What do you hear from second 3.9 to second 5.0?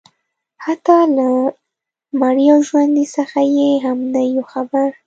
نه یو خبر